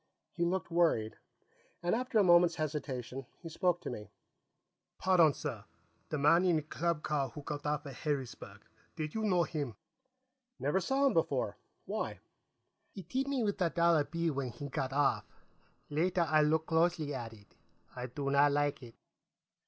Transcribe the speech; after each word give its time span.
He 0.31 0.43
looked 0.45 0.71
worried, 0.71 1.17
and 1.83 1.93
after 1.93 2.17
a 2.17 2.23
moment's 2.23 2.55
hesitation, 2.55 3.27
he 3.37 3.49
spoke 3.49 3.81
to 3.81 3.89
me. 3.91 4.09
"Pardon, 4.97 5.31
sir. 5.35 5.65
The 6.09 6.17
man 6.17 6.43
in 6.43 6.55
the 6.55 6.61
club 6.63 7.03
car 7.03 7.29
who 7.29 7.43
got 7.43 7.67
off 7.67 7.85
at 7.85 7.97
Harrisburg; 7.97 8.65
did 8.95 9.13
you 9.13 9.21
know 9.23 9.43
him?" 9.43 9.75
"Never 10.57 10.79
saw 10.79 11.05
him 11.05 11.13
before. 11.13 11.55
Why?" 11.85 12.19
"He 12.89 13.03
tipped 13.03 13.29
me 13.29 13.43
with 13.43 13.61
a 13.61 13.69
dollar 13.69 14.03
bill 14.03 14.33
when 14.33 14.49
he 14.49 14.69
got 14.69 14.91
off. 14.91 15.27
Later, 15.91 16.25
I 16.27 16.41
looked 16.41 16.65
closely 16.65 17.13
at 17.13 17.33
it. 17.33 17.55
I 17.95 18.07
do 18.07 18.31
not 18.31 18.53
like 18.53 18.81
it." 18.81 18.95